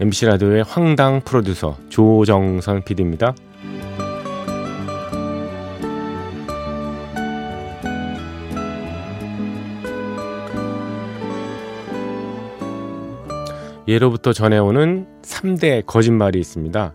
MBC 0.00 0.24
라디오의 0.24 0.62
황당 0.62 1.20
프로듀서 1.20 1.76
조정선 1.90 2.82
PD입니다. 2.84 3.34
예로부터 13.86 14.32
전해오는 14.32 15.06
3대 15.20 15.84
거짓말이 15.84 16.40
있습니다. 16.40 16.94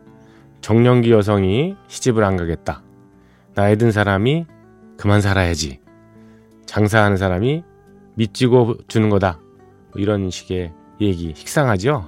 정년기 0.62 1.12
여성이 1.12 1.76
시집을 1.88 2.24
안 2.24 2.38
가겠다. 2.38 2.82
나이 3.54 3.78
든 3.78 3.92
사람이 3.92 4.48
그만 4.98 5.22
살아야지. 5.22 5.80
장사하는 6.66 7.18
사람이 7.18 7.64
밑지고 8.16 8.78
주는 8.88 9.12
거다. 9.12 9.40
뭐 9.92 10.02
이런 10.02 10.32
식의 10.32 10.74
얘기 11.02 11.34
식상하죠? 11.36 12.08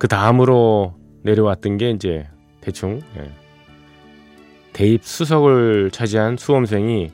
그 0.00 0.08
다음으로 0.08 0.94
내려왔던 1.24 1.76
게 1.76 1.90
이제 1.90 2.26
대충 2.62 3.02
예. 3.18 3.30
대입 4.72 5.04
수석을 5.04 5.90
차지한 5.90 6.38
수험생이 6.38 7.10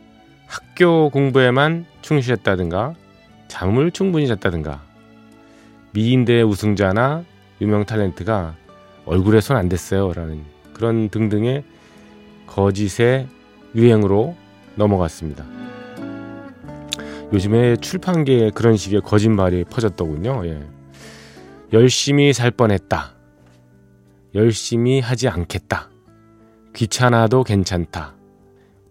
학교 0.47 1.11
공부에만 1.11 1.85
충실했다든가 2.01 2.95
잠을 3.49 3.91
충분히 3.91 4.29
잤다든가 4.29 4.85
미인대 5.95 6.43
우승자나 6.43 7.25
유명 7.61 7.85
탤런트가 7.85 8.55
얼굴에 9.05 9.41
손 9.41 9.57
안 9.57 9.69
댔어요 9.69 10.13
라는 10.13 10.45
그런 10.73 11.09
등등의 11.09 11.65
거짓의 12.47 13.27
유행으로 13.75 14.37
넘어갔습니다. 14.77 15.45
요즘에 17.33 17.79
출판계에 17.79 18.51
그런 18.51 18.77
식의 18.77 19.01
거짓말이 19.01 19.65
퍼졌더군요. 19.65 20.47
예. 20.47 20.76
열심히 21.73 22.33
살 22.33 22.53
뻔했다. 22.53 23.15
열심히 24.35 25.01
하지 25.01 25.29
않겠다. 25.29 25.91
귀찮아도 26.75 27.43
괜찮다. 27.43 28.15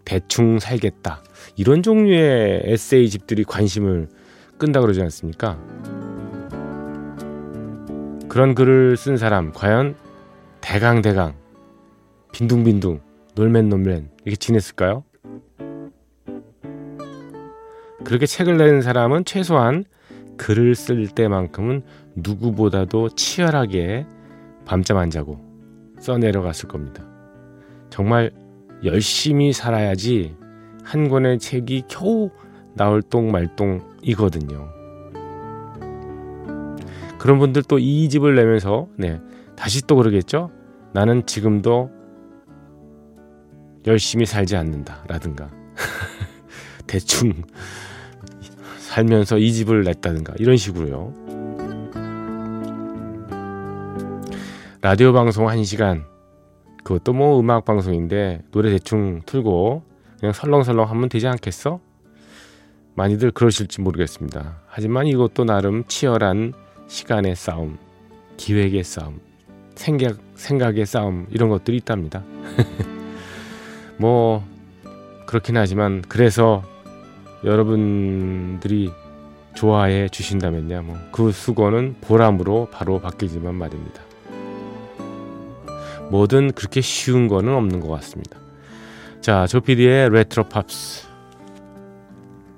대충 0.04 0.58
살겠다. 0.58 1.22
이런 1.56 1.82
종류의 1.82 2.62
에세이 2.64 3.08
집들이 3.08 3.44
관심을 3.44 4.08
끈다 4.58 4.80
그러지 4.80 5.00
않습니까? 5.02 5.58
그런 8.28 8.54
글을 8.54 8.96
쓴 8.98 9.16
사람 9.16 9.52
과연 9.52 9.96
대강 10.60 11.00
대강 11.00 11.34
빈둥빈둥 12.32 13.00
놀맨 13.34 13.70
놀맨 13.70 14.10
이렇게 14.24 14.36
지냈을까요? 14.36 15.04
그렇게 18.04 18.26
책을 18.26 18.58
낸 18.58 18.82
사람은 18.82 19.24
최소한 19.24 19.84
글을 20.36 20.74
쓸 20.74 21.08
때만큼은 21.08 21.82
누구보다도 22.16 23.10
치열하게 23.10 24.06
밤잠 24.64 24.96
안 24.96 25.10
자고 25.10 25.38
써내려갔을 26.00 26.68
겁니다. 26.68 27.04
정말 27.90 28.32
열심히 28.84 29.52
살아야지 29.52 30.34
한 30.82 31.08
권의 31.08 31.38
책이 31.38 31.84
겨우 31.88 32.30
나올 32.74 33.02
똥 33.02 33.30
말똥이거든요. 33.30 34.68
그런 37.18 37.38
분들 37.38 37.62
또 37.64 37.78
이 37.78 38.08
집을 38.08 38.34
내면서 38.36 38.88
네 38.96 39.20
다시 39.56 39.86
또 39.86 39.96
그러겠죠. 39.96 40.50
나는 40.92 41.24
지금도 41.26 41.90
열심히 43.86 44.26
살지 44.26 44.56
않는다라든가 44.56 45.50
대충 46.86 47.32
살면서 48.78 49.38
이 49.38 49.52
집을 49.52 49.84
냈다든가 49.84 50.34
이런 50.38 50.56
식으로요. 50.56 51.25
라디오 54.88 55.12
방송 55.12 55.46
1시간 55.46 56.04
그것도 56.84 57.12
뭐 57.12 57.40
음악 57.40 57.64
방송인데 57.64 58.42
노래 58.52 58.70
대충 58.70 59.20
틀고 59.26 59.82
그냥 60.20 60.32
설렁설렁 60.32 60.88
하면 60.88 61.08
되지 61.08 61.26
않겠어? 61.26 61.80
많이들 62.94 63.32
그러실지 63.32 63.80
모르겠습니다. 63.80 64.60
하지만 64.68 65.08
이것도 65.08 65.42
나름 65.42 65.82
치열한 65.88 66.52
시간의 66.86 67.34
싸움, 67.34 67.78
기획의 68.36 68.84
싸움, 68.84 69.18
생각, 69.74 70.18
생각의 70.36 70.86
싸움 70.86 71.26
이런 71.32 71.48
것들이 71.48 71.78
있답니다. 71.78 72.22
뭐 73.98 74.46
그렇긴 75.26 75.56
하지만 75.56 76.04
그래서 76.08 76.62
여러분들이 77.42 78.92
좋아해 79.56 80.08
주신다면야 80.08 80.82
뭐그 80.82 81.32
수고는 81.32 81.96
보람으로 82.02 82.68
바로 82.70 83.00
바뀌지만 83.00 83.56
말입니다. 83.56 84.05
뭐든 86.10 86.52
그렇게 86.52 86.80
쉬운 86.80 87.28
거는 87.28 87.52
없는 87.54 87.80
것 87.80 87.88
같습니다. 87.88 88.38
자, 89.20 89.46
조피디의 89.46 90.10
레트로 90.10 90.48
팝스 90.48 91.06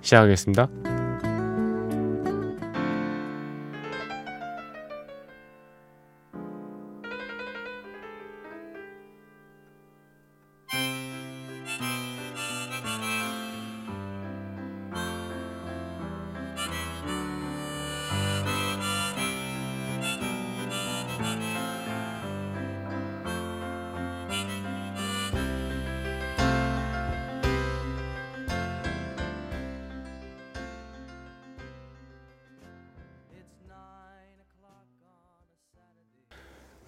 시작하겠습니다. 0.02 0.97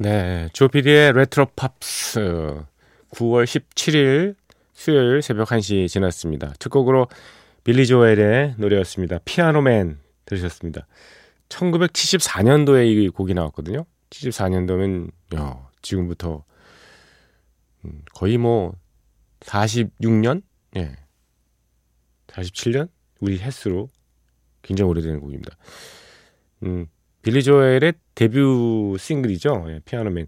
네, 0.02 0.48
조피디의 0.54 1.12
레트로 1.12 1.48
팝스 1.54 2.20
6월 3.10 3.44
17일 3.44 4.34
수요일 4.72 5.20
새벽 5.20 5.48
1시 5.48 5.88
지났습니다. 5.88 6.54
첫 6.58 6.70
곡으로 6.70 7.06
빌리 7.64 7.86
조엘의 7.86 8.54
노래였습니다. 8.56 9.18
Piano 9.26 9.71
Man 9.71 9.98
들으셨습니다. 10.24 10.86
1974년도에 11.50 12.86
이 12.86 13.10
곡이 13.10 13.34
나왔거든요. 13.34 13.84
74년도면 14.08 15.10
야, 15.34 15.68
지금부터 15.82 16.44
음, 17.84 18.00
거의 18.14 18.38
뭐 18.38 18.72
46년? 19.40 20.40
예. 20.76 20.96
47년? 22.28 22.88
우리 23.20 23.38
햇수로 23.38 23.90
굉장히 24.62 24.88
오래된 24.92 25.20
곡입니다. 25.20 25.58
음, 26.62 26.86
빌리 27.22 27.42
조엘의 27.42 27.94
데뷔 28.14 28.38
싱글이죠. 28.98 29.66
예, 29.68 29.80
Piano 29.84 30.07
Man. 30.07 30.26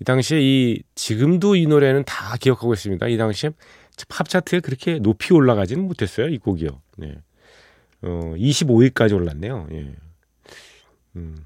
이 0.00 0.04
당시에 0.04 0.40
이 0.40 0.82
지금도 0.94 1.56
이 1.56 1.66
노래는 1.66 2.04
다 2.04 2.36
기억하고 2.36 2.72
있습니다. 2.72 3.06
이 3.08 3.16
당시에 3.16 3.50
팝 4.08 4.28
차트에 4.28 4.60
그렇게 4.60 4.98
높이 4.98 5.32
올라가지는 5.32 5.86
못했어요. 5.86 6.28
이 6.28 6.38
곡이요. 6.38 6.68
예. 7.02 7.18
어, 8.02 8.34
25위까지 8.36 9.14
올랐네요. 9.14 9.68
예. 9.72 9.94
음. 11.16 11.36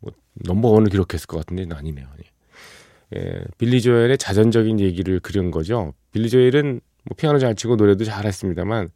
뭐 0.00 0.12
number 0.34 0.68
one을 0.68 0.90
기록했을 0.90 1.26
것 1.26 1.38
같은데 1.38 1.72
아니네요. 1.72 2.06
예. 2.18 3.18
예. 3.18 3.44
빌리 3.58 3.80
조엘의 3.80 4.18
자전적인 4.18 4.80
얘기를 4.80 5.20
그린 5.20 5.50
거죠. 5.50 5.94
빌리 6.12 6.28
조엘은 6.28 6.80
뭐 7.04 7.16
피아노 7.16 7.38
잘 7.38 7.54
치고 7.54 7.76
노래도 7.76 8.04
잘했습니다만 8.04 8.90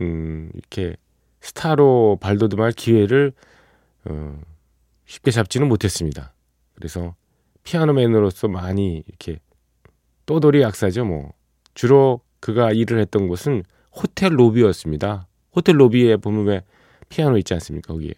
음, 0.00 0.50
이렇게 0.54 0.96
스타로 1.40 2.18
발돋움할 2.20 2.72
기회를 2.72 3.32
어, 4.04 4.40
쉽게 5.06 5.30
잡지는 5.30 5.68
못했습니다. 5.68 6.32
그래서 6.74 7.14
피아노맨으로서 7.64 8.48
많이 8.48 9.02
이렇게 9.06 9.38
또돌이 10.26 10.62
약사죠. 10.62 11.04
뭐 11.04 11.32
주로 11.74 12.20
그가 12.40 12.72
일을 12.72 12.98
했던 12.98 13.28
곳은 13.28 13.62
호텔 13.92 14.38
로비였습니다. 14.38 15.26
호텔 15.54 15.78
로비에 15.78 16.16
보면 16.16 16.46
왜 16.46 16.62
피아노 17.08 17.36
있지 17.38 17.54
않습니까? 17.54 17.92
거기에 17.92 18.14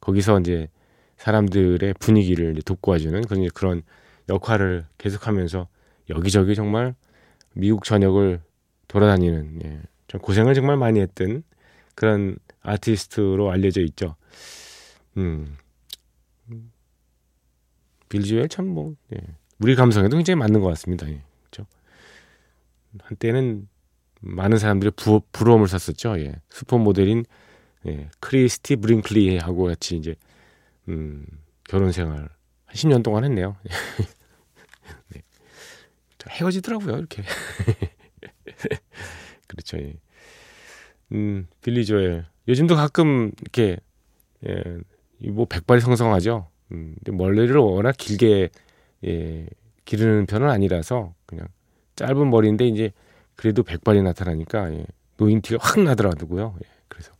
거기서 0.00 0.40
이제 0.40 0.68
사람들의 1.16 1.94
분위기를 1.94 2.54
돋구어주는 2.62 3.22
그런 3.22 3.48
그런 3.54 3.82
역할을 4.28 4.84
계속하면서 4.98 5.68
여기저기 6.10 6.54
정말 6.54 6.94
미국 7.54 7.84
전역을 7.84 8.40
돌아다니는 8.88 9.60
예, 9.64 9.80
좀 10.08 10.20
고생을 10.20 10.54
정말 10.54 10.76
많이 10.76 11.00
했던 11.00 11.42
그런 11.94 12.36
아티스트로 12.62 13.50
알려져 13.50 13.80
있죠. 13.82 14.16
음. 15.16 15.56
빌지웰 18.08 18.48
참 18.48 18.66
뭐 18.68 18.94
예. 19.14 19.18
우리 19.60 19.74
감성에도 19.74 20.16
굉장히 20.16 20.36
맞는 20.36 20.60
것 20.60 20.68
같습니다. 20.68 21.08
예. 21.08 21.22
그렇죠? 21.42 21.66
한때는 23.00 23.68
많은 24.20 24.58
사람들이 24.58 24.90
부, 24.92 25.20
부러움을 25.32 25.68
샀었죠. 25.68 26.18
예. 26.20 26.34
슈퍼 26.50 26.78
모델인 26.78 27.24
예. 27.86 28.08
크리스티 28.20 28.76
브링클리하고 28.76 29.64
같이 29.64 29.96
이제 29.96 30.14
음, 30.88 31.24
결혼 31.64 31.92
생활 31.92 32.18
한 32.18 32.28
10년 32.74 33.02
동안 33.02 33.24
했네요. 33.24 33.56
네. 35.08 35.22
헤어지더라고요, 36.28 36.96
이렇게. 36.98 37.22
그렇죠. 39.46 39.78
예. 39.78 39.94
음, 41.12 41.46
빌리 41.62 41.84
조엘. 41.84 42.26
요즘도 42.48 42.76
가끔 42.76 43.30
이렇게 43.40 43.76
예, 44.46 44.62
뭐 45.18 45.46
백발이 45.46 45.80
성성하죠. 45.80 46.48
음, 46.72 46.94
근데 47.04 47.16
머리를 47.16 47.54
워낙 47.56 47.94
길게 47.96 48.50
예, 49.06 49.46
기르는 49.84 50.26
편은 50.26 50.48
아니라서 50.48 51.14
그냥 51.26 51.46
짧은 51.96 52.30
머리인데 52.30 52.66
이제 52.66 52.92
그래도 53.36 53.62
백발이 53.62 54.02
나타나니까 54.02 54.72
예, 54.72 54.86
노인티가 55.16 55.58
확 55.60 55.80
나더라고요. 55.80 56.56
예, 56.62 56.68
그래서 56.88 57.12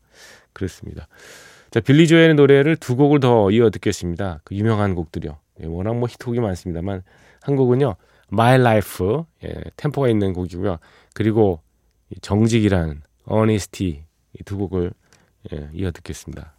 그렇습니다. 0.53 1.09
자, 1.71 1.81
빌리 1.81 2.07
조엘의 2.07 2.35
노래를 2.35 2.77
두 2.77 2.97
곡을 2.97 3.21
더 3.21 3.51
이어 3.51 3.71
듣겠습니다. 3.71 4.41
그 4.45 4.55
유명한 4.55 4.95
곡들이요. 4.95 5.37
예, 5.63 5.67
워낙 5.67 5.95
뭐 5.97 6.09
히트곡이 6.09 6.41
많습니다만 6.41 7.03
한 7.43 7.57
곡은요. 7.57 7.97
My 8.33 8.61
Life 8.61 9.07
예, 9.45 9.55
템포가 9.77 10.09
있는 10.09 10.33
곡이고요. 10.33 10.79
그리고 11.15 11.61
정직이란 12.23 13.03
Honesty 13.31 14.05
이 14.39 14.43
두 14.45 14.59
곡을 14.59 14.93
예, 15.53 15.69
이어 15.73 15.91
듣겠습니다. 15.93 16.54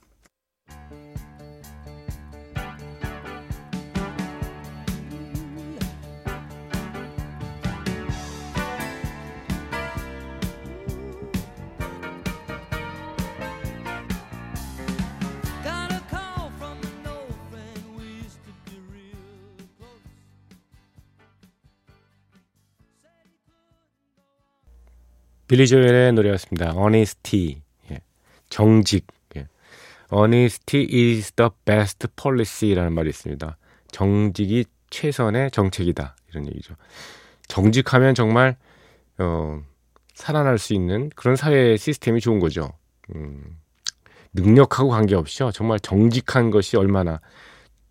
빌리 25.48 25.68
조엘의 25.68 26.14
노래였습니다. 26.14 26.74
Honesty. 26.76 27.62
예. 27.92 28.00
정직. 28.50 29.06
예. 29.36 29.48
Honesty 30.12 30.88
is 30.92 31.32
the 31.34 31.50
best 31.66 32.08
policy라는 32.16 32.94
말이 32.94 33.10
있습니다. 33.10 33.58
정직이 33.92 34.66
최선의 34.90 35.52
정책이다. 35.52 36.16
이런 36.30 36.48
얘기죠. 36.48 36.76
정직하면 37.48 38.16
정말 38.16 38.58
어, 39.18 39.62
살아날 40.14 40.58
수 40.58 40.74
있는 40.74 41.10
그런 41.16 41.36
사회 41.36 41.78
시스템이 41.78 42.22
좋은 42.22 42.40
거죠. 42.40 42.72
음, 43.14 43.58
능력하고 44.34 44.90
관계없이요. 44.90 45.52
정말 45.52 45.80
정직한 45.80 46.50
것이 46.50 46.78
얼마나 46.78 47.22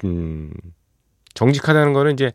음, 0.05 0.53
정직하다는 1.35 1.93
거는 1.93 2.15
이제 2.15 2.33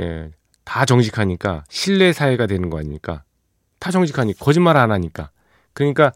예, 0.00 0.30
다 0.64 0.84
정직하니까 0.84 1.64
신뢰 1.68 2.12
사회가 2.12 2.46
되는 2.46 2.70
거 2.70 2.78
아닙니까? 2.78 3.24
다 3.82 3.90
정직하니 3.90 4.34
거짓말 4.34 4.76
안 4.76 4.92
하니까. 4.92 5.32
그러니까 5.72 6.12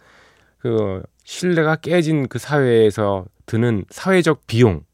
그 0.58 1.02
신뢰가 1.24 1.74
깨진 1.74 2.28
그 2.28 2.38
사회에서 2.38 3.26
드는 3.46 3.84
사회적 3.90 4.46
비용. 4.46 4.84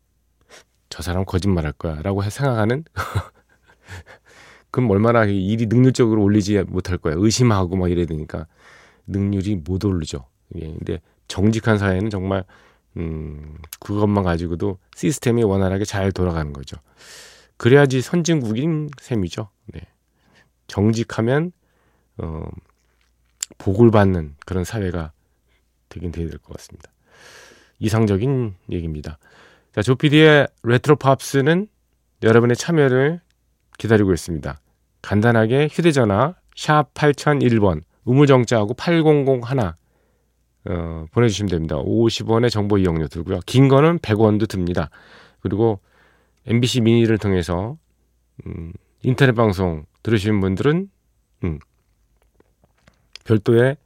저 0.88 1.02
사람 1.02 1.26
거짓말 1.26 1.66
할 1.66 1.72
거야라고 1.72 2.22
생각하는 2.22 2.84
그럼 4.70 4.90
얼마나 4.90 5.26
일이 5.26 5.66
능률적으로 5.66 6.22
올리지 6.22 6.62
못할 6.62 6.96
거야. 6.96 7.14
의심하고 7.19 7.76
막 7.76 7.90
이래야 7.90 8.06
되니까 8.06 8.46
능률이 9.06 9.56
못 9.56 9.84
오르죠. 9.84 10.25
예. 10.56 10.60
근데 10.60 11.02
정직한 11.28 11.76
사회는 11.76 12.08
정말 12.08 12.42
음, 12.96 13.58
그것만 13.80 14.25
가지고도 14.25 14.78
시스템이 14.96 15.44
원활하게 15.44 15.84
잘 15.84 16.10
돌아가는 16.10 16.54
거죠. 16.54 16.78
그래야지 17.58 18.00
선진국인 18.00 18.88
셈이죠. 18.98 19.50
네. 19.66 19.80
정직하면 20.68 21.52
어, 22.19 22.44
복을 23.59 23.91
받는 23.91 24.37
그런 24.47 24.64
사회가 24.64 25.12
되긴 25.88 26.12
돼야 26.12 26.29
될 26.29 26.38
것 26.38 26.56
같습니다. 26.56 26.91
이상적인 27.79 28.55
얘기입니다. 28.70 29.19
자, 29.73 29.82
조피디의 29.82 30.49
레트로 30.62 30.97
팝스는 30.97 31.69
여러분의 32.23 32.56
참여를 32.56 33.20
기다리고 33.79 34.12
있습니다. 34.12 34.61
간단하게 35.03 35.69
휴대전화 35.70 36.35
샵 36.55 36.94
8001번 36.94 37.82
우물정자하고 38.05 38.75
8001 38.75 39.41
어, 40.64 41.06
보내주시면 41.11 41.50
됩니다. 41.50 41.76
50원의 41.76 42.50
정보 42.50 42.79
이용료 42.79 43.09
들고요. 43.09 43.41
긴 43.47 43.67
거는 43.69 43.99
100원도 43.99 44.49
듭니다. 44.49 44.91
그리고 45.41 45.81
MBC 46.47 46.82
미니를 46.82 47.19
통해서 47.19 47.76
음, 48.47 48.73
인터넷 49.02 49.33
방송 49.33 49.85
들으시는 50.04 50.40
분들은 50.40 50.88
음, 51.45 51.59
별도의 53.25 53.76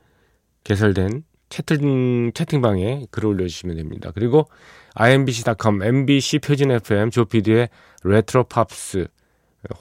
개설된 0.64 1.24
채팅, 1.48 2.32
채팅방에 2.32 3.06
글을 3.10 3.30
올려주시면 3.30 3.76
됩니다. 3.76 4.10
그리고 4.14 4.48
imbc.com, 4.94 5.82
mbc 5.82 6.38
표준 6.40 6.70
FM, 6.70 7.10
조피디의 7.10 7.70
레트로 8.04 8.44
팝스 8.44 9.08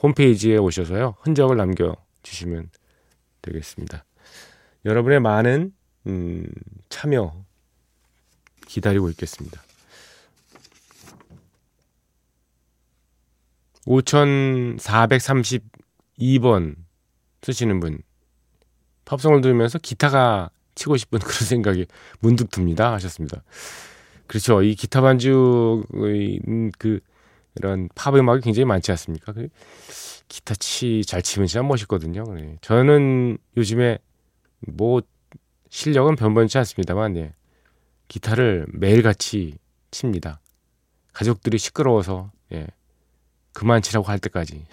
홈페이지에 0.02 0.56
오셔서요. 0.56 1.16
흔적을 1.20 1.56
남겨주시면 1.56 2.70
되겠습니다. 3.42 4.04
여러분의 4.84 5.20
많은 5.20 5.72
음, 6.06 6.46
참여 6.88 7.44
기다리고 8.66 9.08
있겠습니다. 9.10 9.62
5432번 13.86 16.74
쓰시는 17.42 17.78
분 17.80 17.98
팝송을 19.06 19.40
들으면서 19.40 19.78
기타가 19.78 20.50
치고 20.74 20.98
싶은 20.98 21.18
그런 21.18 21.32
생각이 21.48 21.86
문득 22.20 22.50
듭니다 22.50 22.92
하셨습니다. 22.92 23.42
그렇죠. 24.26 24.62
이 24.62 24.74
기타 24.74 25.00
반주의 25.00 26.40
그 26.78 27.00
이런 27.54 27.88
팝 27.94 28.14
음악이 28.14 28.42
굉장히 28.42 28.66
많지 28.66 28.90
않습니까? 28.92 29.32
그 29.32 29.48
기타 30.28 30.54
치 30.56 31.02
잘 31.06 31.22
치면 31.22 31.46
진짜 31.46 31.62
멋있거든요. 31.62 32.24
네. 32.34 32.58
저는 32.60 33.38
요즘에 33.56 33.98
뭐 34.60 35.00
실력은 35.70 36.16
변변치 36.16 36.58
않습니다만 36.58 37.16
예. 37.16 37.32
기타를 38.08 38.66
매일같이 38.72 39.56
칩니다. 39.90 40.40
가족들이 41.12 41.58
시끄러워서 41.58 42.30
예. 42.52 42.66
그만 43.52 43.80
치라고 43.82 44.06
할 44.06 44.18
때까지 44.18 44.66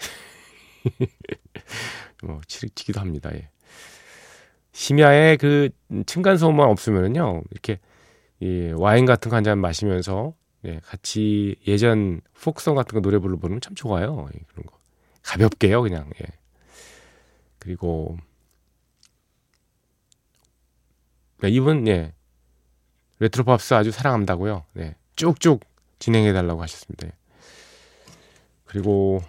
뭐 2.22 2.40
치, 2.46 2.68
치기도 2.70 3.00
합니다. 3.00 3.30
예. 3.34 3.48
심야에 4.74 5.36
그 5.36 5.70
층간소음만 6.06 6.68
없으면은요 6.68 7.42
이렇게 7.52 7.78
이 8.40 8.72
와인 8.76 9.06
같은 9.06 9.30
거 9.30 9.36
한 9.36 9.44
잔 9.44 9.58
마시면서 9.60 10.34
예, 10.64 10.80
같이 10.84 11.56
예전 11.68 12.20
폭성 12.42 12.74
같은 12.74 12.94
거 12.94 13.00
노래 13.00 13.18
부르면 13.18 13.60
참 13.60 13.74
좋아요. 13.74 14.28
예, 14.34 14.38
그런 14.48 14.66
거. 14.66 14.78
가볍게요 15.22 15.82
그냥. 15.82 16.10
예. 16.20 16.26
그리고 17.58 18.16
네, 21.40 21.50
이분 21.50 21.86
예. 21.88 22.12
레트로 23.20 23.44
팝스 23.44 23.74
아주 23.74 23.90
사랑한다고요. 23.92 24.64
네. 24.72 24.96
쭉쭉 25.16 25.60
진행해 25.98 26.32
달라고 26.32 26.62
하셨습니다. 26.62 27.06
예. 27.06 27.12
그리고 28.64 29.22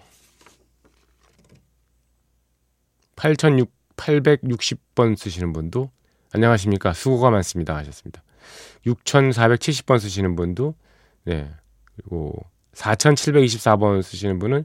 8006 3.16 3.75
860번 3.96 5.16
쓰시는 5.16 5.52
분도 5.52 5.90
안녕하십니까 6.32 6.92
수고가 6.92 7.30
많습니다 7.30 7.76
하셨습니다. 7.76 8.22
6470번 8.86 9.98
쓰시는 9.98 10.36
분도 10.36 10.74
네 11.24 11.50
그리고 11.96 12.32
4724번 12.74 14.02
쓰시는 14.02 14.38
분은 14.38 14.64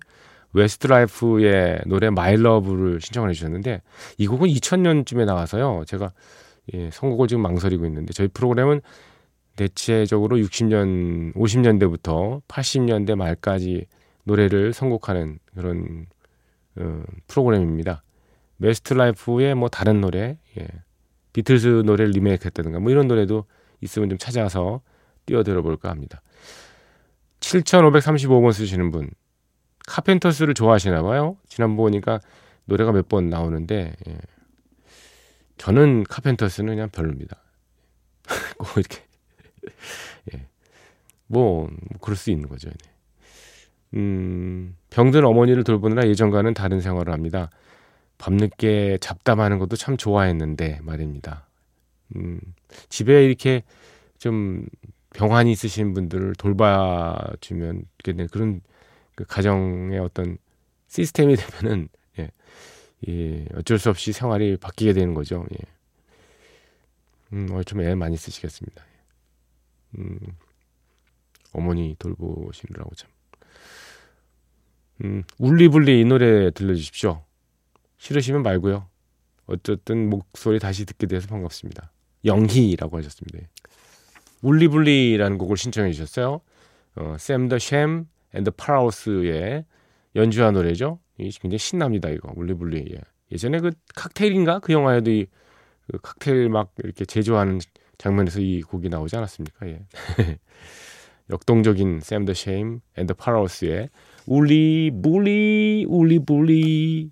웨스트라이프의 0.53 1.83
노래 1.85 2.09
My 2.09 2.27
Love를 2.27 2.99
신청을 2.99 3.29
해주셨는데 3.29 3.81
이 4.17 4.27
곡은 4.27 4.49
2000년쯤에 4.49 5.25
나와서요 5.25 5.83
제가 5.87 6.11
예, 6.73 6.89
선곡을 6.91 7.27
지금 7.27 7.41
망설이고 7.41 7.85
있는데 7.85 8.13
저희 8.13 8.27
프로그램은 8.27 8.81
대체적으로 9.55 10.37
60년, 10.37 11.33
50년대부터 11.35 12.41
80년대 12.47 13.15
말까지 13.15 13.85
노래를 14.23 14.73
선곡하는 14.73 15.39
그런 15.55 16.05
어, 16.77 17.03
프로그램입니다. 17.27 18.03
웨스트라이프의 18.61 19.55
뭐 19.55 19.69
다른 19.69 20.01
노래, 20.01 20.37
예. 20.59 20.67
비틀스 21.33 21.81
노래를 21.85 22.11
리메이크했다든가 22.11 22.79
뭐 22.79 22.91
이런 22.91 23.07
노래도 23.07 23.45
있으면 23.81 24.09
좀 24.09 24.17
찾아서 24.19 24.81
띄워 25.25 25.41
들어 25.43 25.61
볼까 25.63 25.89
합니다. 25.89 26.21
7535번 27.39 28.53
쓰시는 28.53 28.91
분 28.91 29.09
카펜터스를 29.87 30.53
좋아하시나 30.53 31.01
봐요. 31.01 31.37
지난번 31.47 31.77
보니까 31.77 32.19
노래가 32.65 32.91
몇 32.91 33.07
번 33.09 33.29
나오는데 33.29 33.93
예. 34.07 34.17
저는 35.57 36.03
카펜터스는 36.03 36.73
그냥 36.75 36.89
별로입니다. 36.89 37.37
꼭 38.59 38.67
이렇게 38.77 39.03
예. 40.35 40.45
뭐, 41.25 41.61
뭐 41.67 41.99
그럴 41.99 42.15
수 42.15 42.29
있는 42.29 42.47
거죠. 42.47 42.69
네. 42.69 42.91
음, 43.95 44.75
병든 44.91 45.25
어머니를 45.25 45.63
돌보느라 45.63 46.07
예전과는 46.07 46.53
다른 46.53 46.79
생활을 46.79 47.11
합니다. 47.11 47.49
밤늦게 48.21 48.99
잡담하는 49.01 49.57
것도 49.57 49.75
참 49.75 49.97
좋아했는데 49.97 50.81
말입니다. 50.83 51.47
음, 52.15 52.39
집에 52.87 53.25
이렇게 53.25 53.63
좀 54.19 54.67
병환이 55.15 55.51
있으신 55.51 55.95
분들을 55.95 56.35
돌봐주면 56.35 57.85
그런 58.29 58.61
그 59.15 59.25
가정의 59.25 59.97
어떤 59.97 60.37
시스템이 60.87 61.35
되면은 61.35 61.89
예, 62.19 62.29
예, 63.07 63.45
어쩔 63.55 63.79
수 63.79 63.89
없이 63.89 64.13
생활이 64.13 64.55
바뀌게 64.55 64.93
되는 64.93 65.15
거죠. 65.15 65.43
예. 65.53 65.57
음, 67.33 67.47
어, 67.51 67.63
좀애 67.63 67.95
많이 67.95 68.17
쓰시겠습니다. 68.17 68.85
음, 69.97 70.19
어머니 71.53 71.95
돌보시느라고 71.97 72.93
참. 72.93 73.09
음, 75.05 75.23
울리불리 75.39 76.01
이 76.01 76.05
노래 76.05 76.51
들려주십시오. 76.51 77.23
싫으시면 78.05 78.41
말고요. 78.41 78.87
어쨌든 79.45 80.09
목소리 80.09 80.57
다시 80.57 80.85
듣게 80.87 81.05
돼서 81.05 81.27
반갑습니다. 81.27 81.91
영희라고 82.25 82.97
하셨습니다. 82.97 83.47
Wooly 84.41 84.71
Bully라는 84.71 85.37
곡을 85.37 85.55
신청해 85.55 85.91
주셨어요. 85.91 86.41
어, 86.95 87.15
샘 87.19 87.47
더 87.47 87.57
샴 87.59 88.07
앤 88.33 88.42
더 88.42 88.51
파라오스의 88.57 89.65
연주한 90.15 90.55
노래죠. 90.55 90.99
이 91.19 91.29
굉장히 91.31 91.59
신납니다 91.59 92.09
이거 92.09 92.33
Wooly 92.35 92.58
Bully. 92.58 92.85
예. 92.91 92.97
예전에 93.31 93.59
그 93.59 93.71
칵테일인가 93.95 94.59
그 94.59 94.73
영화에도 94.73 95.11
이 95.11 95.27
그 95.91 95.97
칵테일 96.01 96.47
막 96.49 96.73
이렇게 96.83 97.03
제조하는 97.05 97.59
장면에서 97.97 98.39
이 98.39 98.61
곡이 98.61 98.87
나오지 98.89 99.15
않았습니까? 99.17 99.67
예. 99.67 99.85
역동적인 101.29 101.99
샘 102.01 102.25
더 102.25 102.33
샴 102.33 102.79
앤 102.97 103.05
더 103.05 103.13
파라오스의 103.15 103.89
울리불리 104.25 105.85
울리불리. 105.87 107.11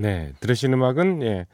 네, 0.00 0.32
들으신 0.40 0.72
음악은 0.72 1.22
예, 1.22 1.46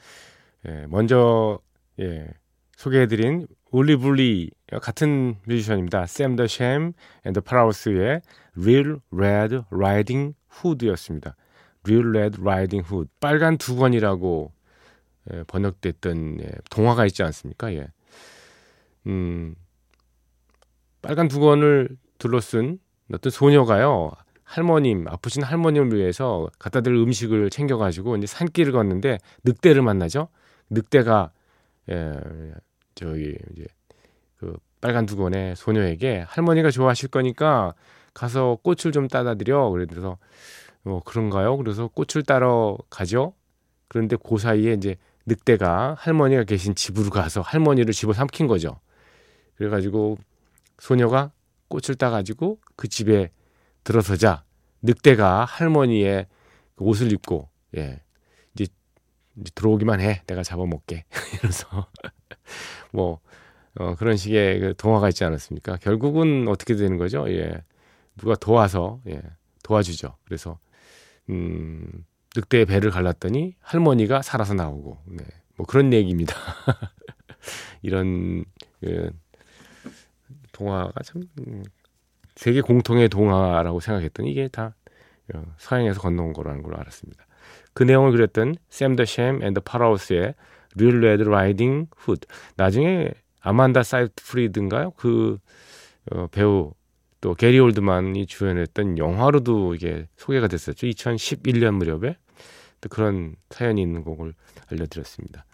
예 0.68 0.86
먼저 0.88 1.58
예, 1.98 2.28
소개해드린 2.76 3.48
울리블리 3.72 4.52
같은 4.80 5.34
뮤지션입니다. 5.48 6.06
샘 6.06 6.36
더 6.36 6.46
샘 6.46 6.92
앤더 7.24 7.40
파라우스의 7.40 8.22
Real 8.56 9.00
Red 9.12 9.62
Riding 9.72 10.36
Hood였습니다. 10.62 11.34
Real 11.84 12.06
Red 12.08 12.40
Riding 12.40 12.86
Hood 12.88 13.10
빨간 13.18 13.58
두건이라고 13.58 14.52
예, 15.32 15.42
번역됐던 15.48 16.38
예, 16.42 16.48
동화가 16.70 17.04
있지 17.06 17.24
않습니까? 17.24 17.74
예. 17.74 17.88
음, 19.08 19.56
빨간 21.02 21.26
두건을 21.26 21.96
둘러쓴 22.18 22.78
어떤 23.12 23.30
소녀가요 23.32 24.12
할머님 24.46 25.06
아프신 25.08 25.42
할머님을 25.42 25.98
위해서 25.98 26.48
갖다 26.58 26.80
들 26.80 26.94
음식을 26.94 27.50
챙겨가지고 27.50 28.16
이제 28.16 28.26
산길을 28.26 28.72
걷는데 28.72 29.18
늑대를 29.44 29.82
만나죠. 29.82 30.28
늑대가 30.70 31.32
예, 31.90 32.14
저기 32.94 33.36
이제 33.52 33.66
그 34.38 34.56
빨간 34.80 35.04
두건의 35.04 35.56
소녀에게 35.56 36.24
할머니가 36.28 36.70
좋아하실 36.70 37.08
거니까 37.08 37.74
가서 38.14 38.58
꽃을 38.62 38.92
좀 38.92 39.08
따다 39.08 39.34
드려. 39.34 39.68
그래서 39.68 40.16
뭐 40.82 41.02
그런가요? 41.02 41.56
그래서 41.56 41.88
꽃을 41.88 42.22
따러 42.24 42.78
가죠. 42.88 43.34
그런데 43.88 44.16
그 44.16 44.38
사이에 44.38 44.74
이제 44.74 44.96
늑대가 45.26 45.96
할머니가 45.98 46.44
계신 46.44 46.76
집으로 46.76 47.10
가서 47.10 47.40
할머니를 47.40 47.92
집어 47.92 48.12
삼킨 48.12 48.46
거죠. 48.46 48.78
그래가지고 49.56 50.18
소녀가 50.78 51.32
꽃을 51.66 51.96
따가지고 51.98 52.60
그 52.76 52.86
집에 52.86 53.30
들어서자 53.86 54.42
늑대가 54.82 55.44
할머니의 55.44 56.26
그 56.74 56.84
옷을 56.84 57.12
입고 57.12 57.48
예 57.76 58.02
이제, 58.52 58.66
이제 59.36 59.50
들어오기만 59.54 60.00
해 60.00 60.22
내가 60.26 60.42
잡아먹게 60.42 61.04
이러면서 61.34 61.86
뭐 62.92 63.20
어, 63.78 63.94
그런 63.94 64.16
식의 64.16 64.60
그 64.60 64.74
동화가 64.76 65.08
있지 65.10 65.22
않았습니까? 65.22 65.76
결국은 65.76 66.48
어떻게 66.48 66.74
되는 66.74 66.96
거죠? 66.96 67.30
예 67.30 67.62
누가 68.16 68.34
도와서 68.34 69.00
예 69.06 69.22
도와주죠. 69.62 70.16
그래서 70.24 70.58
음 71.30 72.04
늑대의 72.34 72.66
배를 72.66 72.90
갈랐더니 72.90 73.54
할머니가 73.60 74.22
살아서 74.22 74.54
나오고 74.54 74.98
네. 75.06 75.24
뭐 75.56 75.64
그런 75.64 75.92
얘기입니다. 75.92 76.34
이런 77.82 78.44
그 78.80 79.10
동화가 80.50 81.02
참 81.04 81.22
음, 81.46 81.62
세계 82.36 82.60
공통의 82.60 83.08
동화라고 83.08 83.80
생각했더니 83.80 84.30
이게 84.30 84.48
다 84.48 84.74
어, 85.34 85.42
서양에서 85.58 86.00
건너온 86.00 86.32
거라는 86.32 86.62
걸 86.62 86.78
알았습니다. 86.78 87.26
그 87.72 87.82
내용을 87.82 88.12
그렸던 88.12 88.54
샘 88.68 88.94
더샘 88.94 89.42
앤더 89.42 89.62
파라우스의 89.62 90.34
Real 90.76 90.98
Red 90.98 91.24
Riding 91.24 91.88
Hood. 92.02 92.26
나중에 92.56 93.10
아만다 93.40 93.82
사이프리드인가요? 93.82 94.92
그 94.92 95.38
어, 96.12 96.28
배우 96.30 96.72
또 97.20 97.34
게리 97.34 97.58
올드만이 97.58 98.26
주연했던 98.26 98.98
영화로도 98.98 99.74
이게 99.74 100.06
소개가 100.16 100.48
됐었죠. 100.48 100.86
2011년 100.86 101.74
무렵에 101.74 102.16
또 102.80 102.88
그런 102.88 103.34
사연이 103.50 103.82
있는 103.82 104.04
곡을 104.04 104.34
알려드렸습니다. 104.70 105.44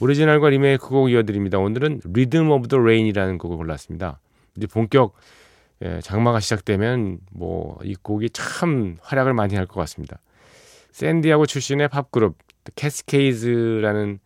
오리지널과 0.00 0.50
리메이크 0.50 0.88
곡 0.88 1.10
이어드립니다. 1.10 1.58
오늘은 1.58 2.00
Rhythm 2.06 2.50
of 2.50 2.68
the 2.68 2.80
Rain이라는 2.80 3.38
곡을 3.38 3.56
골랐습니다. 3.58 4.20
이제 4.56 4.66
본격 4.66 5.14
예, 5.82 6.00
장마가 6.00 6.40
시작되면 6.40 7.18
뭐 7.32 7.78
이 7.84 7.94
곡이 7.96 8.30
참 8.30 8.96
활약을 9.02 9.34
많이 9.34 9.54
할 9.56 9.66
것 9.66 9.80
같습니다. 9.80 10.18
샌디아고 10.92 11.46
출신의 11.46 11.88
팝 11.88 12.10
그룹 12.10 12.36
캐스케이즈라는 12.76 14.18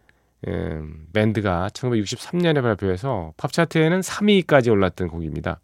예, 0.48 0.80
밴드가 1.12 1.68
1963년에 1.72 2.60
발표해서 2.62 3.32
팝 3.36 3.52
차트에는 3.52 4.00
3위까지 4.00 4.70
올랐던 4.70 5.08
곡입니다. 5.08 5.60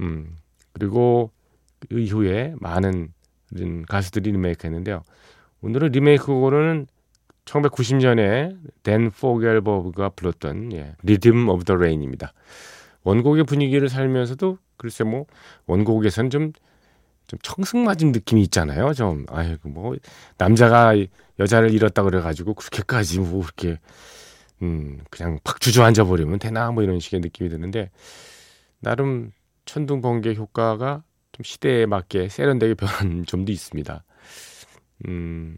음, 0.00 0.36
그리고 0.72 1.30
그 1.88 2.00
이후에 2.00 2.54
많은 2.58 3.12
가수들이 3.88 4.32
리메이크했는데요. 4.32 5.04
오늘은 5.62 5.92
리메이크 5.92 6.26
곡으로는 6.26 6.86
1990년에 7.44 8.56
댄 8.82 9.10
포겔버그가 9.10 10.10
불렀던 10.10 10.72
예, 10.72 10.94
Rhythm 11.02 11.48
of 11.48 11.64
the 11.64 11.76
Rain입니다. 11.76 12.32
원곡의 13.04 13.44
분위기를 13.44 13.88
살면서도 13.88 14.58
글쎄 14.78 15.04
뭐 15.04 15.26
원곡에서는 15.66 16.30
좀, 16.30 16.52
좀 17.26 17.38
청승맞은 17.42 18.12
느낌이 18.12 18.42
있잖아요. 18.44 18.94
좀 18.94 19.26
아이고 19.28 19.68
뭐 19.68 19.96
남자가 20.38 20.94
여자를 21.38 21.72
잃었다 21.72 22.02
그래가지고 22.02 22.54
그렇게까지 22.54 23.20
뭐 23.20 23.42
그렇게 23.42 23.78
음 24.62 24.98
그냥 25.10 25.38
팍 25.44 25.60
주저앉아 25.60 26.04
버리면 26.04 26.38
되나 26.38 26.70
뭐 26.70 26.82
이런 26.82 26.98
식의 27.00 27.20
느낌이 27.20 27.50
드는데 27.50 27.90
나름 28.80 29.32
천둥 29.66 30.00
번개 30.00 30.34
효과가 30.34 31.02
좀 31.32 31.44
시대에 31.44 31.86
맞게 31.86 32.28
세련되게 32.28 32.74
변한 32.74 33.24
점도 33.28 33.52
있습니다. 33.52 34.04
음 35.06 35.56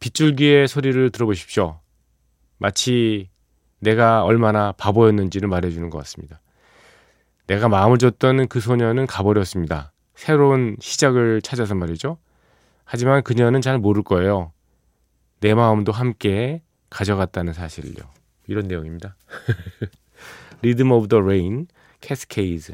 빗줄기의 0.00 0.66
소리를 0.66 1.10
들어보십시오. 1.10 1.80
마치 2.58 3.30
내가 3.78 4.24
얼마나 4.24 4.72
바보였는지를 4.72 5.48
말해주는 5.48 5.90
것 5.90 5.98
같습니다. 5.98 6.40
내가 7.52 7.68
마음을 7.68 7.98
줬던 7.98 8.48
그 8.48 8.60
소녀는 8.60 9.06
가버렸습니다. 9.06 9.92
새로운 10.14 10.74
시작을 10.80 11.42
찾아서 11.42 11.74
말이죠. 11.74 12.16
하지만 12.86 13.22
그녀는 13.22 13.60
잘 13.60 13.78
모를 13.78 14.02
거예요. 14.02 14.52
내 15.40 15.52
마음도 15.52 15.92
함께 15.92 16.62
가져갔다는 16.88 17.52
사실을요. 17.52 18.08
이런 18.46 18.68
내용입니다. 18.68 19.16
리듬 20.62 20.92
오브 20.92 21.08
더 21.08 21.20
레인, 21.20 21.66
캐스케이즈. 22.00 22.72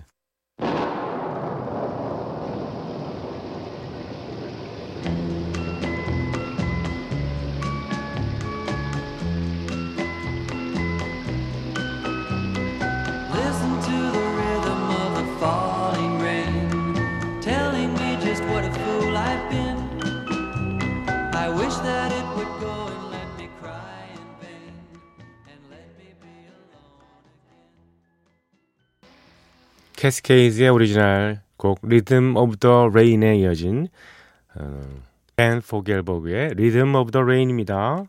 캐스케이즈의 29.98 30.68
오리지널 30.68 31.40
곡 31.56 31.80
리듬 31.82 32.36
오브 32.36 32.58
더 32.58 32.88
레인에 32.88 33.38
이어진 33.38 33.88
어, 34.54 34.80
앤 35.38 35.60
포겔버그의 35.60 36.54
리듬 36.54 36.94
오브 36.94 37.10
더 37.10 37.20
레인입니다. 37.20 38.04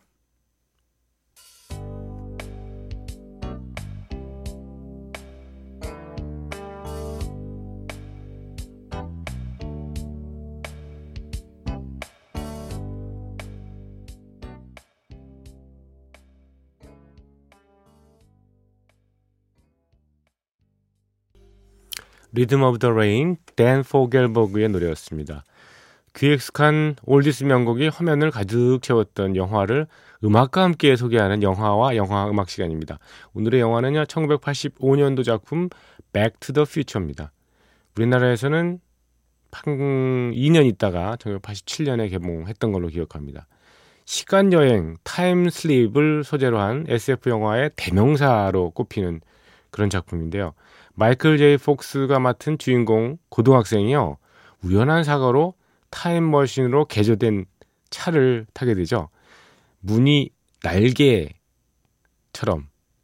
Rhythm 22.31 22.63
of 22.63 22.79
the 22.79 22.91
Rain 22.91 23.37
댄 23.55 23.83
포겔버그의 23.83 24.69
노래였습니다. 24.69 25.43
귀 26.15 26.33
익숙한 26.33 26.95
oldies 27.03 27.43
명곡이 27.43 27.87
화면을 27.87 28.31
가득 28.31 28.79
채웠던 28.81 29.35
영화를 29.35 29.87
음악과 30.23 30.63
함께 30.63 30.95
소개하는 30.95 31.43
영화와 31.43 31.95
영화 31.95 32.29
음악 32.29 32.49
시간입니다. 32.49 32.99
오늘의 33.33 33.61
영화는요. 33.61 34.03
1985년도 34.03 35.23
작품 35.23 35.69
Back 36.11 36.39
to 36.39 36.53
the 36.53 36.65
Future입니다. 36.65 37.31
우리나라에서는 37.95 38.79
2년 39.51 40.65
있다가 40.67 41.15
1987년에 41.17 42.09
개봉했던 42.09 42.71
걸로 42.71 42.87
기억합니다. 42.87 43.47
시간 44.05 44.53
여행, 44.53 44.95
time 45.03 45.49
slip을 45.49 46.23
소재로 46.23 46.59
한 46.59 46.85
SF 46.87 47.29
영화의 47.29 47.71
대명사로 47.75 48.71
꼽히는 48.71 49.21
그런 49.69 49.89
작품인데요. 49.89 50.53
마이클 50.99 51.37
제이 51.37 51.55
폭스가 51.55 52.19
맡은 52.19 52.57
주인공 52.57 53.19
고등학생이요. 53.29 54.17
우연한 54.65 55.05
사고로 55.05 55.53
타임머신으로 55.91 56.87
개조된 56.87 57.45
차를 57.89 58.45
타게 58.53 58.73
되죠. 58.73 59.07
문이 59.79 60.29
날개처럼, 60.61 61.31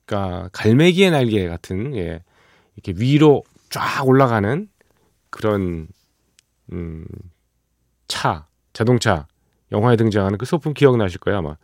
그러니까 0.05 0.49
갈매기의 0.51 1.11
날개 1.11 1.47
같은 1.47 1.95
예, 1.95 2.21
이렇게 2.75 2.93
위로 3.01 3.43
쫙 3.69 4.05
올라가는 4.05 4.67
그런 5.29 5.87
음, 6.73 7.05
차, 8.09 8.45
자동차 8.73 9.25
영화에 9.71 9.95
등장하는 9.95 10.37
그 10.37 10.45
소품 10.45 10.73
기억나실 10.73 11.21
거예요 11.21 11.39
아마. 11.39 11.55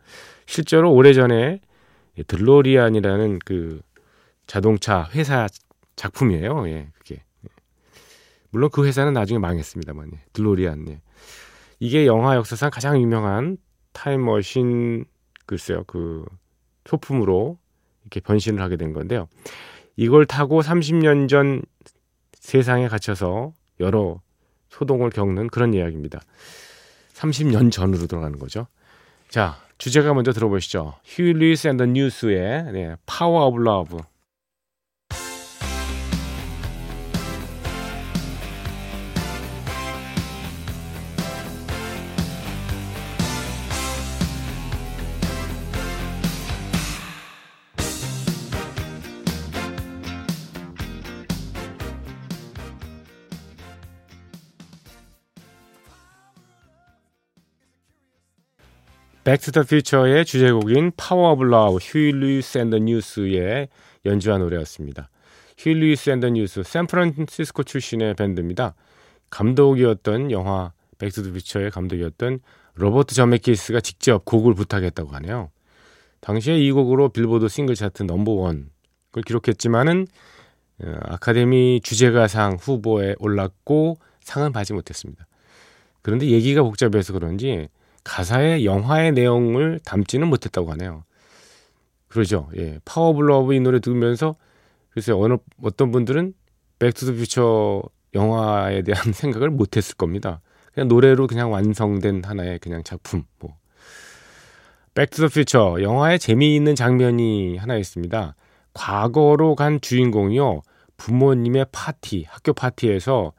실제로 0.46 0.94
오래전에 0.94 1.60
들로리안이라는 2.26 3.40
그 3.44 3.82
자동차 4.46 5.10
회사 5.12 5.46
작품이에요. 5.96 6.68
예, 6.68 6.88
그게. 6.98 7.22
물론 8.50 8.70
그 8.70 8.86
회사는 8.86 9.12
나중에 9.12 9.38
망했습니다만, 9.38 10.10
예. 10.14 10.20
들로리안. 10.32 10.88
예. 10.88 11.00
이게 11.80 12.06
영화 12.06 12.36
역사상 12.36 12.70
가장 12.70 13.00
유명한 13.00 13.56
타임머신, 13.92 15.04
글쎄요, 15.46 15.84
그 15.86 16.24
소품으로 16.84 17.58
이렇게 18.02 18.20
변신을 18.20 18.62
하게 18.62 18.76
된 18.76 18.92
건데요. 18.92 19.28
이걸 19.96 20.26
타고 20.26 20.60
30년 20.62 21.28
전 21.28 21.62
세상에 22.34 22.88
갇혀서 22.88 23.52
여러 23.80 24.20
소동을 24.68 25.10
겪는 25.10 25.48
그런 25.48 25.74
이야기입니다. 25.74 26.20
30년 27.14 27.70
전으로 27.70 28.06
돌아가는 28.06 28.38
거죠. 28.38 28.66
자, 29.28 29.56
주제가 29.78 30.14
먼저 30.14 30.32
들어보시죠. 30.32 30.94
휴 31.04 31.22
루이스 31.22 31.68
앤더 31.68 31.86
뉴스의 31.86 32.72
네, 32.72 32.96
파워 33.06 33.46
오브 33.46 33.60
러브. 33.62 33.98
Back 59.24 59.41
to 59.41 59.49
the 59.49 59.62
Future의 59.62 60.24
주제곡인 60.24 60.90
Power 60.96 61.30
of 61.32 61.44
Love 61.44 61.76
휴이 61.76 62.18
루이스 62.18 62.58
앤 62.58 62.69
더 62.69 62.80
뉴스의 62.80 63.68
연주한 64.04 64.40
노래였습니다. 64.40 65.10
휴이 65.56 65.78
루이스 65.78 66.10
앤 66.10 66.20
더 66.20 66.30
뉴스 66.30 66.64
샌프란시스코 66.64 67.62
출신의 67.62 68.14
밴드입니다. 68.14 68.74
감독이었던 69.30 70.32
영화 70.32 70.72
Back 70.98 71.12
to 71.12 71.19
the 71.19 71.30
Future의 71.32 71.70
감독이었던 71.70 72.40
로버트 72.74 73.14
저메키스가 73.14 73.80
직접 73.80 74.24
곡을 74.24 74.54
부탁했다고 74.54 75.10
하네요. 75.10 75.50
당시에 76.20 76.58
이 76.58 76.72
곡으로 76.72 77.10
빌보드 77.10 77.46
싱글 77.46 77.76
차트 77.76 78.02
number 78.02 78.70
one을 79.14 79.22
기록했지만은 79.22 80.06
어, 80.82 80.96
아카데미 81.02 81.80
주제가상 81.82 82.56
후보에 82.60 83.14
올랐고 83.18 83.98
상은 84.20 84.52
받지 84.52 84.72
못했습니다. 84.72 85.28
그런데 86.00 86.26
얘기가 86.26 86.62
복잡해서 86.62 87.12
그런지 87.12 87.68
가사에 88.04 88.64
영화의 88.64 89.12
내용을 89.12 89.80
담지는 89.84 90.28
못했다고 90.28 90.70
하네요. 90.72 91.04
그러죠. 92.08 92.50
예. 92.56 92.78
Power 92.84 93.10
of 93.10 93.22
Love 93.22 93.54
이 93.54 93.60
노래 93.60 93.80
들으면서 93.80 94.36
글쎄 94.90 95.12
어느 95.12 95.36
어떤 95.62 95.90
분들은 95.90 96.34
Back 96.78 96.93
to 96.93 97.01
the 97.01 97.12
Future 97.14 97.82
영화에 98.14 98.82
대한 98.82 99.12
생각을 99.12 99.50
못 99.50 99.76
했을 99.76 99.96
겁니다. 99.96 100.40
그냥 100.74 100.88
노래로 100.88 101.26
그냥 101.26 101.52
완성된 101.52 102.22
하나의 102.24 102.58
그냥 102.58 102.82
작품 102.82 103.24
뭐. 103.38 103.56
Back 104.94 105.09
to 105.09 105.17
the 105.17 105.28
Future 105.28 105.78
영화에 105.80 106.18
재미있는 106.18 106.74
장면이 106.74 107.56
하나 107.56 107.76
있습니다. 107.76 108.34
과거로 108.74 109.54
간 109.54 109.80
주인공이요. 109.80 110.62
부모님의 110.96 111.66
파티, 111.72 112.26
학교 112.28 112.52
파티에서 112.52 113.32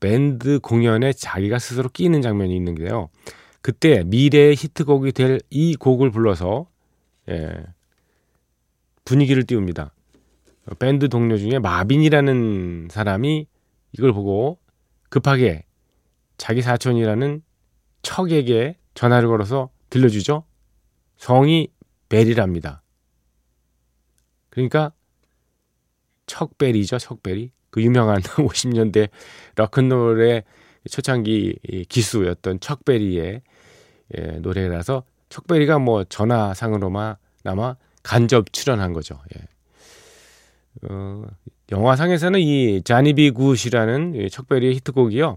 밴드 0.00 0.60
공연에 0.60 1.12
자기가 1.12 1.58
스스로 1.58 1.88
끼는 1.88 2.22
장면이 2.22 2.54
있는데요. 2.56 3.08
그때 3.68 4.02
미래의 4.02 4.54
히트곡이 4.54 5.12
될 5.12 5.40
이 5.50 5.76
곡을 5.76 6.10
불러서 6.10 6.70
예, 7.28 7.52
분위기를 9.04 9.44
띄웁니다. 9.44 9.92
밴드 10.78 11.10
동료 11.10 11.36
중에 11.36 11.58
마빈이라는 11.58 12.88
사람이 12.90 13.46
이걸 13.92 14.14
보고 14.14 14.58
급하게 15.10 15.66
자기 16.38 16.62
사촌이라는 16.62 17.42
척에게 18.00 18.78
전화를 18.94 19.28
걸어서 19.28 19.68
들려주죠. 19.90 20.44
성이 21.18 21.68
벨이랍니다. 22.08 22.82
그러니까 24.48 24.92
척 26.24 26.48
베리죠, 26.48 26.96
척 26.96 27.20
베리. 27.20 27.50
그 27.68 27.82
유명한 27.82 28.22
50년대 28.40 29.10
로큰롤의 29.56 30.44
초창기 30.90 31.86
기수였던 31.90 32.60
척 32.60 32.93
베리의 32.93 33.42
예, 34.16 34.22
노래라서 34.40 35.02
척 35.28 35.48
베리가 35.48 35.78
뭐 35.78 36.04
전화상으로만 36.04 37.16
남아 37.44 37.76
간접 38.02 38.52
출연한 38.52 38.92
거죠. 38.92 39.18
예. 39.36 39.42
어, 40.88 41.24
영화상에서는 41.70 42.40
이 42.40 42.82
Johnny 42.82 43.18
B. 43.18 43.30
Goode이라는 43.32 44.28
척 44.30 44.48
베리의 44.48 44.74
히트곡이요. 44.76 45.36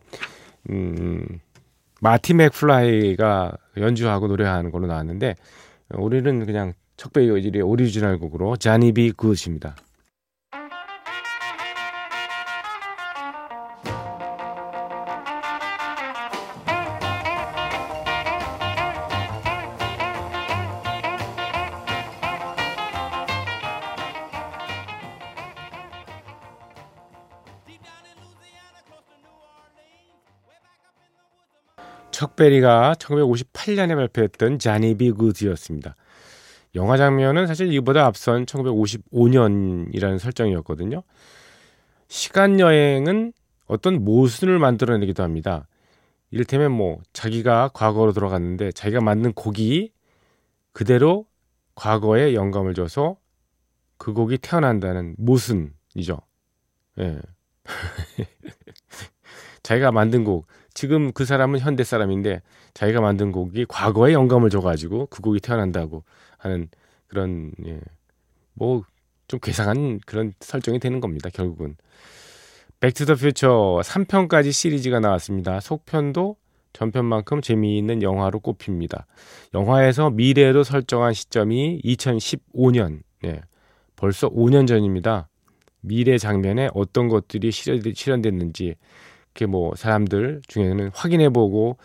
음, 0.69 1.39
마티 1.99 2.33
맥플라이가 2.33 3.57
연주하고 3.77 4.27
노래하는 4.27 4.71
걸로 4.71 4.87
나왔는데 4.87 5.35
우리는 5.89 6.45
그냥 6.45 6.73
척베리 6.97 7.61
오리지널 7.61 8.17
곡으로 8.19 8.55
자니비 8.55 9.11
굿입니다. 9.11 9.75
베리가 32.41 32.95
1958년에 32.97 33.95
발표했던 33.95 34.57
자니비 34.57 35.11
굿이었습니다. 35.11 35.95
영화 36.73 36.97
장면은 36.97 37.45
사실 37.45 37.71
이보다 37.71 38.07
앞선 38.07 38.47
1955년이라는 38.47 40.17
설정이었거든요. 40.17 41.03
시간 42.07 42.59
여행은 42.59 43.33
어떤 43.67 44.03
모순을 44.03 44.57
만들어내기도 44.57 45.21
합니다. 45.21 45.67
이를테면 46.31 46.71
뭐 46.71 46.99
자기가 47.13 47.69
과거로 47.75 48.11
돌아갔는데 48.11 48.71
자기가 48.71 49.01
만든 49.01 49.33
곡이 49.33 49.91
그대로 50.73 51.27
과거에 51.75 52.33
영감을 52.33 52.73
줘서 52.73 53.17
그 53.97 54.13
곡이 54.13 54.39
태어난다는 54.39 55.15
모순이죠. 55.19 56.17
예. 56.99 57.19
자기가 59.61 59.91
만든 59.91 60.23
곡, 60.23 60.47
지금 60.73 61.11
그 61.11 61.25
사람은 61.25 61.59
현대 61.59 61.83
사람인데 61.83 62.41
자기가 62.73 63.01
만든 63.01 63.31
곡이 63.31 63.65
과거에 63.67 64.13
영감을 64.13 64.49
줘가지고 64.49 65.07
그 65.07 65.21
곡이 65.21 65.39
태어난다고 65.39 66.03
하는 66.37 66.69
그런 67.07 67.51
예. 67.65 67.79
뭐 68.53 68.83
좀 69.31 69.39
괴상한 69.39 70.01
그런 70.05 70.33
설정이 70.41 70.79
되는 70.79 70.99
겁니다. 70.99 71.29
결국은 71.29 71.77
Back 72.81 72.96
to 72.96 73.04
the 73.04 73.15
Future 73.15 73.79
3편까지 73.81 74.51
시리즈가 74.51 74.99
나왔습니다. 74.99 75.61
속편도 75.61 76.35
전편만큼 76.73 77.41
재미있는 77.41 78.03
영화로 78.03 78.41
꼽힙니다. 78.41 79.05
영화에서 79.53 80.09
미래로 80.09 80.65
설정한 80.65 81.13
시점이 81.13 81.81
2015년. 81.81 83.03
예. 83.23 83.41
벌써 83.95 84.29
5년 84.29 84.67
전입니다. 84.67 85.29
미래 85.79 86.17
장면에 86.17 86.69
어떤 86.73 87.07
것들이 87.07 87.51
실현됐는지 87.51 88.75
이렇게 89.33 89.45
뭐 89.45 89.75
사람들 89.75 90.41
중에는 90.47 90.91
확인해보고 90.93 91.77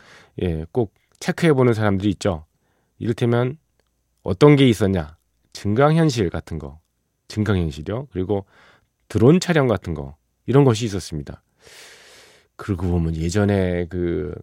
예, 0.43 0.65
꼭 0.73 0.95
체크해보는 1.21 1.75
사람들이 1.75 2.11
있죠. 2.11 2.45
이를테면 2.99 3.59
어떤 4.23 4.57
게 4.57 4.69
있었냐? 4.69 5.17
증강현실 5.53 6.31
같은 6.31 6.59
거, 6.59 6.81
증강현실이요. 7.29 8.09
그리고 8.11 8.45
드론 9.09 9.41
촬영 9.41 9.69
같은 9.69 9.95
거 9.95 10.17
이런 10.47 10.65
것이 10.65 10.85
있었습니다. 10.85 11.43
그러고 12.57 12.89
보면 12.89 13.17
예전에 13.17 13.87
그 13.87 14.35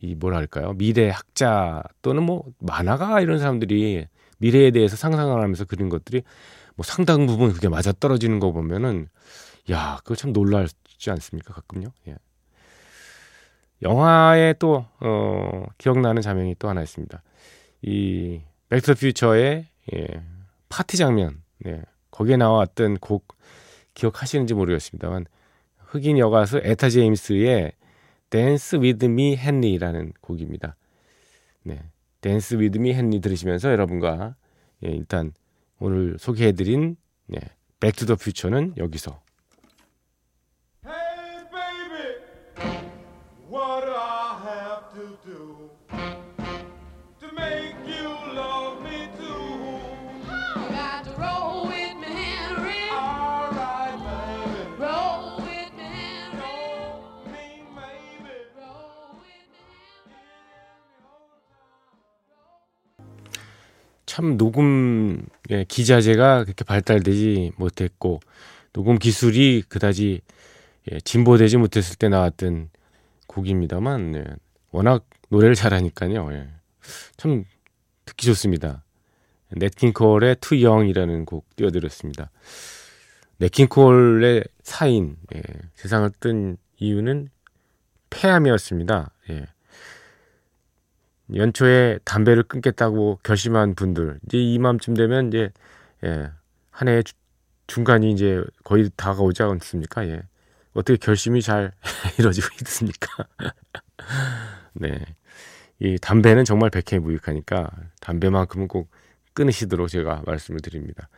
이 0.00 0.14
뭐랄까요 0.14 0.74
미래 0.74 1.08
학자 1.08 1.82
또는 2.02 2.22
뭐 2.22 2.44
만화가 2.58 3.20
이런 3.20 3.38
사람들이 3.38 4.06
미래에 4.38 4.70
대해서 4.70 4.96
상상을 4.96 5.40
하면서 5.40 5.64
그린 5.64 5.88
것들이 5.88 6.22
뭐 6.74 6.84
상당 6.84 7.26
부분 7.26 7.52
그게 7.52 7.68
맞아 7.68 7.92
떨어지는 7.92 8.38
거 8.38 8.52
보면은 8.52 9.08
야 9.70 9.96
그거 10.04 10.14
참 10.14 10.32
놀랄지 10.32 11.10
않습니까 11.10 11.54
가끔요. 11.54 11.88
예. 12.08 12.16
영화에 13.82 14.54
또 14.54 14.86
어, 15.00 15.64
기억나는 15.78 16.22
장면이 16.22 16.56
또 16.58 16.68
하나 16.68 16.82
있습니다. 16.82 17.22
이 17.82 18.40
Back 18.68 18.85
to 18.85 18.94
Future의 18.94 19.66
예, 19.94 20.06
파티 20.68 20.96
장면, 20.96 21.42
네, 21.58 21.82
거기에 22.10 22.36
나왔던 22.36 22.98
곡 22.98 23.36
기억하시는지 23.94 24.54
모르겠습니다만 24.54 25.26
흑인 25.78 26.18
여가수 26.18 26.60
에타 26.64 26.90
제임스의 26.90 27.72
Dance 28.30 28.78
with 28.78 29.06
Me 29.06 29.34
Henry라는 29.34 30.12
곡입니다. 30.20 30.76
네, 31.62 31.82
Dance 32.20 32.58
with 32.58 32.78
Me 32.78 32.90
Henry 32.90 33.20
들으시면서 33.20 33.70
여러분과 33.70 34.34
예, 34.84 34.88
일단 34.88 35.32
오늘 35.78 36.16
소개해드린 36.18 36.96
예, 37.34 37.40
백투더 37.80 38.16
퓨처는 38.16 38.74
여기서 38.78 39.20
참 64.16 64.38
녹음 64.38 65.26
예, 65.50 65.64
기자재가 65.64 66.44
그렇게 66.44 66.64
발달되지 66.64 67.52
못했고 67.58 68.20
녹음 68.72 68.98
기술이 68.98 69.62
그다지 69.68 70.22
예, 70.90 71.00
진보되지 71.00 71.58
못했을 71.58 71.96
때 71.96 72.08
나왔던 72.08 72.70
곡입니다만 73.26 74.14
예, 74.14 74.24
워낙 74.70 75.04
노래를 75.28 75.54
잘하니까요. 75.54 76.32
예, 76.32 76.48
참 77.18 77.44
듣기 78.06 78.24
좋습니다. 78.28 78.84
넷킹콜의 79.50 80.36
Too 80.36 80.64
Young이라는 80.64 81.26
곡 81.26 81.54
띄워드렸습니다. 81.54 82.30
넷킹콜의 83.36 84.44
사인 84.62 85.18
예, 85.34 85.42
세상을 85.74 86.10
뜬 86.20 86.56
이유는 86.78 87.28
폐암이었습니다. 88.08 89.10
예. 89.28 89.46
연초에 91.34 91.98
담배를 92.04 92.42
끊겠다고 92.44 93.18
결심한 93.22 93.74
분들 93.74 94.20
이제 94.26 94.38
이맘쯤 94.38 94.94
되면 94.94 95.28
이제 95.28 95.50
예, 96.04 96.30
한해 96.70 97.02
중간이 97.66 98.12
이제 98.12 98.44
거의 98.64 98.90
다가오지 98.96 99.42
않습니까? 99.42 100.06
예. 100.08 100.22
어떻게 100.74 100.96
결심이 100.96 101.42
잘 101.42 101.72
이루어지고 102.18 102.48
있습니까? 102.62 103.26
네. 104.74 105.04
이 105.78 105.98
담배는 106.00 106.44
정말 106.44 106.70
백해 106.70 107.00
무익하니까 107.00 107.70
담배만큼은 108.00 108.68
꼭 108.68 108.90
끊으시도록 109.34 109.88
제가 109.88 110.22
말씀을 110.26 110.60
드립니다. 110.60 111.08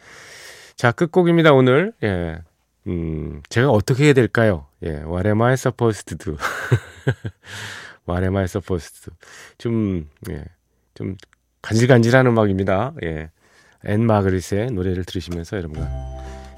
자, 0.75 0.90
끝곡입니다, 0.92 1.53
오늘. 1.53 1.92
예. 2.03 2.38
음, 2.87 3.42
제가 3.49 3.71
어떻게 3.71 4.07
해야 4.07 4.12
될까요? 4.12 4.66
예. 4.83 4.90
What 4.90 5.29
am 5.29 5.42
I 5.42 5.55
supposed 5.55 6.05
to 6.07 6.16
do? 6.16 6.37
Supposed 8.44 9.05
to? 9.05 9.12
좀, 9.59 10.09
예. 10.31 10.44
좀 10.94 11.16
간질간질한 11.62 12.27
음악입니다. 12.27 12.94
예. 13.05 13.31
앤 13.85 14.07
마그릿의 14.07 14.73
노래를 14.73 15.05
들으시면서 15.05 15.57
여러분과 15.57 15.88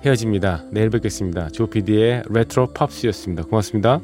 헤어집니다. 0.05 0.65
내일 0.71 0.91
뵙겠습니다. 0.91 1.49
조피디의 1.51 2.25
레트로 2.31 2.73
팝스였습니다. 2.73 3.45
고맙습니다. 3.45 4.01